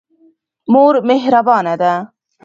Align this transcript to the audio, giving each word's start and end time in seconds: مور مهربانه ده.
مور 0.71 0.95
مهربانه 1.09 1.75
ده. 1.81 1.93